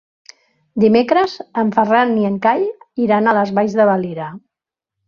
[0.83, 2.67] Dimecres en Ferran i en Cai
[3.07, 4.37] iran a les Valls de Valira.